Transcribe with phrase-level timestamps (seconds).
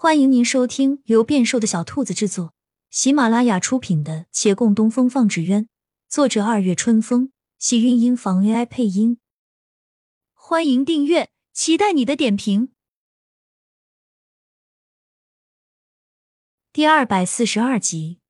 [0.00, 2.54] 欢迎您收听由变瘦的小兔子制作、
[2.88, 5.64] 喜马拉雅出品的《且共东风放纸鸢》，
[6.08, 9.18] 作者二月春风，喜韵音房 AI 配音。
[10.34, 12.68] 欢迎订阅，期待你的点评。
[16.72, 18.20] 第二百四十二集，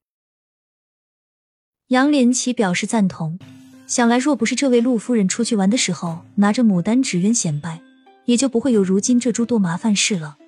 [1.88, 3.38] 杨连奇表示赞同。
[3.86, 7.82] 想来，若不是这位陆夫人出去玩的时候拿着牡丹纸鸢显摆，
[8.24, 10.38] 也就不会有如今这诸多麻烦事了。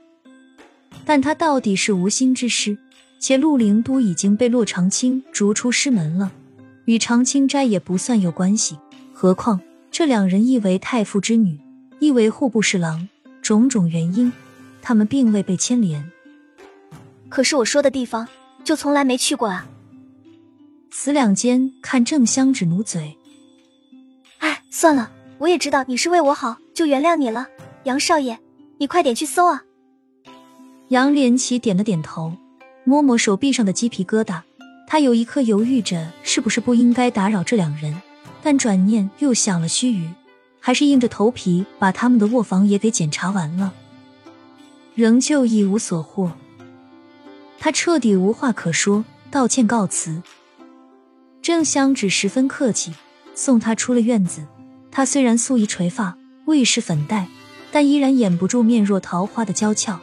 [1.11, 2.79] 但他到底是无心之失，
[3.19, 6.30] 且陆灵都已经被洛长青逐出师门了，
[6.84, 8.78] 与长青斋也不算有关系。
[9.12, 9.60] 何况
[9.91, 11.59] 这两人一为太傅之女，
[11.98, 13.09] 一为户部侍郎，
[13.42, 14.33] 种种原因，
[14.80, 16.09] 他们并未被牵连。
[17.28, 18.28] 可是我说的地方，
[18.62, 19.66] 就从来没去过啊！
[20.92, 23.16] 此两间看正香只努嘴。
[24.38, 27.48] 哎，算了，我也知道你是为我好，就原谅你了。
[27.83, 28.38] 杨少爷，
[28.78, 29.64] 你快点去搜啊！
[30.90, 32.32] 杨连奇点了点头，
[32.82, 34.42] 摸摸手臂上的鸡皮疙瘩。
[34.88, 38.02] 他有一刻犹豫着是不是不应该打扰这两人，
[38.42, 40.08] 但转念又想了须臾，
[40.58, 43.72] 还是硬着头皮把他们的卧房也给检查完了，
[44.97, 46.32] 仍旧一无所获。
[47.60, 50.20] 他彻底无话可说，道歉告辞。
[51.41, 52.92] 郑香芷十分客气，
[53.32, 54.44] 送他出了院子。
[54.91, 57.28] 他虽然素衣垂发，未施粉黛，
[57.70, 60.00] 但依然掩不住面若桃花的娇俏。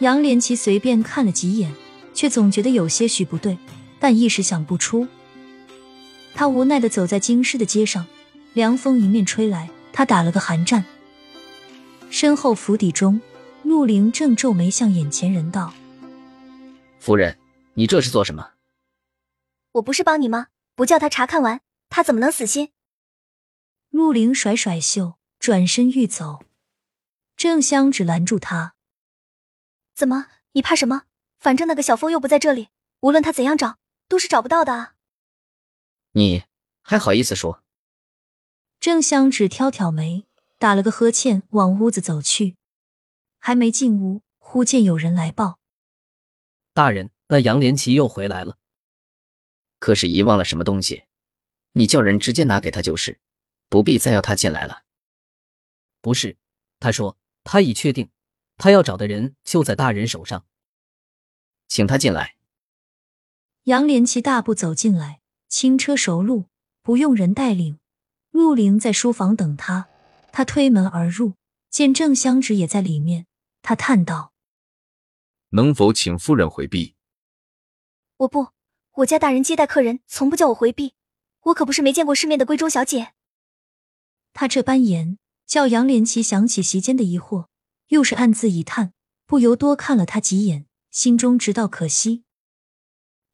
[0.00, 1.74] 杨连奇随便看了几眼，
[2.12, 3.58] 却总觉得有些许不对，
[3.98, 5.08] 但一时想不出。
[6.34, 8.06] 他无奈的走在京师的街上，
[8.52, 10.84] 凉风迎面吹来，他打了个寒战。
[12.10, 13.20] 身后府邸中，
[13.62, 15.72] 陆凌正皱眉向眼前人道
[17.00, 17.38] ：“夫人，
[17.74, 18.50] 你这是做什么
[19.72, 20.48] ？”“我不是帮你吗？
[20.74, 22.68] 不叫他查看完，他怎么能死心？”
[23.90, 26.44] 陆凌甩甩袖，转身欲走，
[27.34, 28.75] 郑香只拦住他。
[29.96, 30.26] 怎么？
[30.52, 31.04] 你怕什么？
[31.38, 32.68] 反正那个小峰又不在这里，
[33.00, 34.94] 无论他怎样找，都是找不到的啊！
[36.12, 36.44] 你
[36.82, 37.64] 还好意思说？
[38.78, 40.26] 郑香只挑挑眉，
[40.58, 42.56] 打了个呵欠，往屋子走去。
[43.38, 45.58] 还没进屋，忽见有人来报
[46.74, 48.58] ：“大人，那杨连奇又回来了。
[49.78, 51.04] 可是遗忘了什么东西？
[51.72, 53.18] 你叫人直接拿给他就是，
[53.70, 54.82] 不必再要他进来了。”
[56.02, 56.36] 不是，
[56.80, 58.10] 他说他已确定。
[58.56, 60.44] 他要找的人就在大人手上，
[61.68, 62.36] 请他进来。
[63.64, 66.46] 杨连奇大步走进来，轻车熟路，
[66.82, 67.78] 不用人带领。
[68.30, 69.88] 陆凌在书房等他，
[70.30, 71.34] 他推门而入，
[71.70, 73.26] 见郑香芷也在里面，
[73.62, 74.32] 他叹道
[75.50, 76.94] ：“能否请夫人回避
[78.18, 78.48] ？”“我不，
[78.92, 80.94] 我家大人接待客人从不叫我回避，
[81.44, 83.14] 我可不是没见过世面的闺中小姐。”
[84.32, 87.46] 他这般言，叫杨连奇想起席间的疑惑。
[87.88, 88.92] 又是暗自一叹，
[89.26, 92.24] 不由多看了他几眼，心中直道可惜。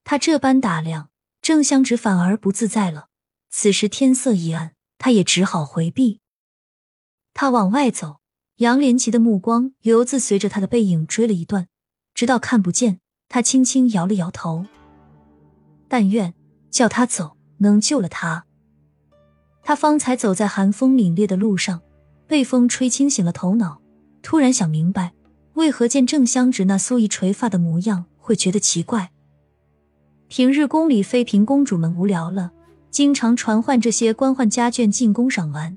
[0.05, 3.09] 他这般打量郑香芷，反而不自在了。
[3.51, 6.21] 此时天色已暗，他也只好回避。
[7.35, 8.21] 他往外走，
[8.57, 11.69] 杨连奇的目光犹自随着他的背影追了一段，
[12.15, 13.01] 直到看不见。
[13.29, 14.67] 他轻轻摇了摇头，
[15.89, 16.35] 但愿
[16.71, 18.47] 叫他走能救了他。
[19.63, 21.81] 他方才走在寒风凛冽的路上，
[22.27, 23.82] 被风吹清醒了头脑。
[24.23, 25.13] 突然想明白，
[25.55, 29.11] 为何见郑香芷那素衣垂发的模样会觉得奇怪。
[30.29, 32.53] 平日宫里妃嫔公主们无聊了，
[32.91, 35.77] 经常传唤这些官宦家眷进宫赏玩。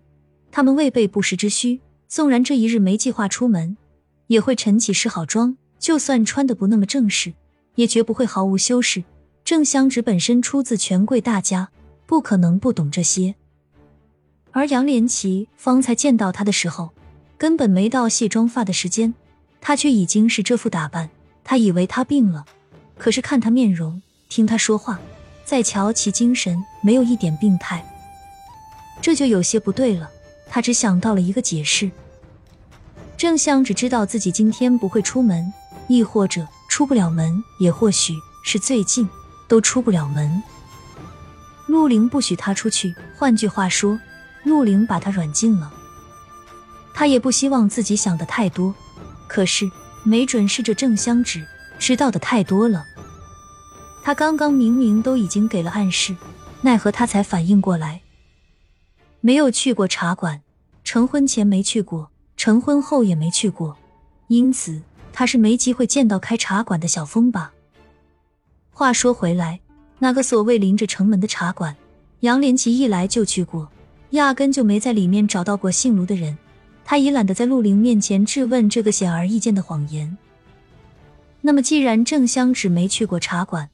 [0.51, 3.75] 他们未备不时之需，纵然这一日没计划出门，
[4.27, 5.57] 也会晨起施好妆。
[5.77, 7.33] 就算穿的不那么正式，
[7.75, 9.03] 也绝不会毫无修饰。
[9.43, 11.69] 郑香芷本身出自权贵大家，
[12.05, 13.35] 不可能不懂这些。
[14.51, 16.91] 而杨连奇方才见到他的时候。
[17.37, 19.13] 根本没到卸妆发的时间，
[19.61, 21.09] 他却已经是这副打扮。
[21.43, 22.45] 他以为他病了，
[22.97, 24.99] 可是看他面容，听他说话，
[25.43, 27.85] 再瞧其精神，没有一点病态，
[29.01, 30.09] 这就有些不对了。
[30.49, 31.91] 他只想到了一个解释：
[33.17, 35.53] 郑香只知道自己今天不会出门，
[35.87, 38.13] 亦或者出不了门，也或许
[38.43, 39.07] 是最近
[39.47, 40.41] 都出不了门。
[41.67, 43.99] 陆凌不许他出去，换句话说，
[44.43, 45.71] 陆凌把他软禁了。
[46.95, 48.73] 他也不希望自己想的太多，
[49.27, 49.69] 可是
[50.05, 51.45] 没准是这郑香芷
[51.77, 52.85] 知道的太多了。
[54.01, 56.15] 他刚刚明明都已经给了暗示，
[56.61, 58.01] 奈何他才反应过来，
[59.19, 60.41] 没有去过茶馆，
[60.85, 63.75] 成婚前没去过，成婚后也没去过，
[64.29, 64.81] 因此
[65.11, 67.51] 他是没机会见到开茶馆的小峰吧。
[68.71, 69.59] 话说回来，
[69.99, 71.75] 那个所谓临着城门的茶馆，
[72.21, 73.69] 杨连奇一来就去过，
[74.11, 76.37] 压根就没在里面找到过姓卢的人。
[76.85, 80.17] 他已懒得在陆凌面前质问这个显而易见的谎言。
[81.41, 83.69] 那么既然郑香芷没去过茶馆，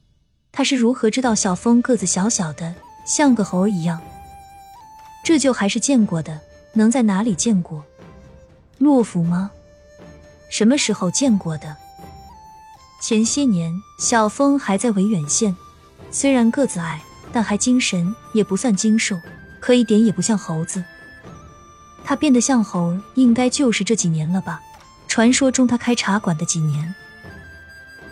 [0.50, 2.74] 他是如何知道小峰个子小小的，
[3.06, 4.00] 像个猴一样？
[5.22, 6.40] 这就还是见过的，
[6.72, 7.84] 能在哪里见过？
[8.78, 9.50] 洛府吗？
[10.50, 11.76] 什么时候见过的？
[13.00, 15.56] 前些年，小峰还在维远县，
[16.10, 19.16] 虽然个子矮，但还精神，也不算精瘦，
[19.60, 20.82] 可一点也不像猴子。
[22.12, 24.60] 他变得像猴，应该就是这几年了吧？
[25.08, 26.94] 传说中他开茶馆的几年。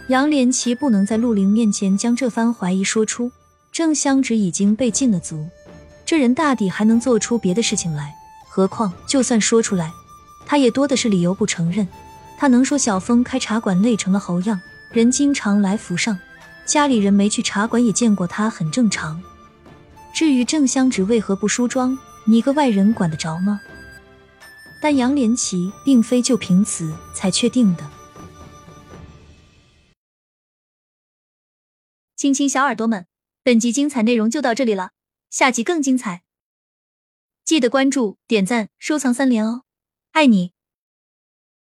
[0.08, 3.31] 杨连奇不能在陆凌面前将这番怀疑说出，
[3.70, 5.47] 郑香芷已经被禁了足，
[6.06, 8.14] 这人大抵还能做出别的事情来。
[8.49, 9.93] 何况就算说出来，
[10.47, 11.87] 他也多的是理由不承认。
[12.38, 14.58] 他能说小峰开茶馆累成了猴样，
[14.93, 16.19] 人经常来府上，
[16.64, 19.20] 家里人没去茶馆也见过他，很正常。
[20.14, 23.61] 至于郑香芷为何不梳妆，你个外人管得着吗？
[24.80, 27.90] 但杨连奇并非就凭此才确定的。
[32.16, 33.06] 亲亲小耳朵们，
[33.42, 34.92] 本集精彩内容就到这里了，
[35.30, 36.22] 下集更精彩，
[37.44, 39.62] 记得关注、点赞、收藏三连哦，
[40.12, 40.52] 爱你！